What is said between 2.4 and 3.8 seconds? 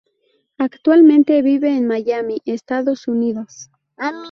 Estados Unidos.